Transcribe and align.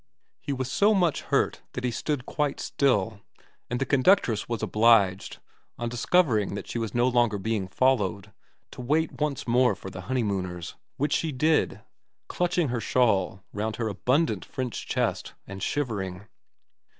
He 0.39 0.51
was 0.51 0.71
so 0.71 0.95
much 0.95 1.21
hurt 1.25 1.61
that 1.73 1.83
he 1.83 1.91
stood 1.91 2.25
quite 2.25 2.59
still, 2.59 3.21
and 3.69 3.79
the 3.79 3.85
conductress 3.85 4.49
was 4.49 4.63
obliged, 4.63 5.37
on 5.77 5.89
discovering 5.89 6.55
that 6.55 6.67
she 6.67 6.79
was 6.79 6.95
no 6.95 7.07
longer 7.07 7.37
being 7.37 7.67
followed, 7.67 8.33
to 8.71 8.81
wait 8.81 9.21
once 9.21 9.47
more 9.47 9.75
for 9.75 9.91
the 9.91 10.01
honeymooners; 10.09 10.73
which 10.97 11.13
she 11.13 11.31
did, 11.31 11.81
clutching 12.27 12.69
her 12.69 12.81
shawl 12.81 13.43
round 13.53 13.75
her 13.75 13.87
abundant 13.89 14.43
French 14.43 14.87
chest 14.87 15.35
and 15.45 15.61
shivering. 15.61 16.25